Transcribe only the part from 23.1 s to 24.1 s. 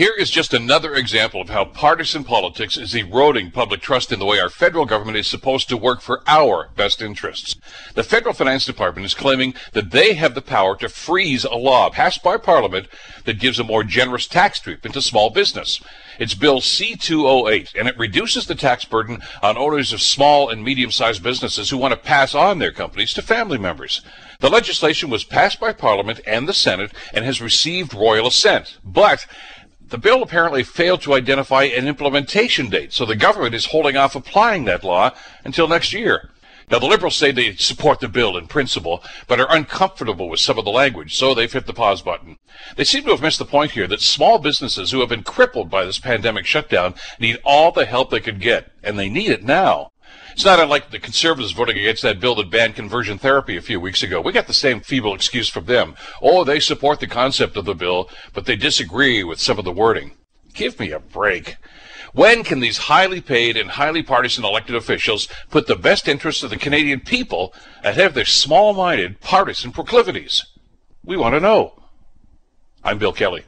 to family members.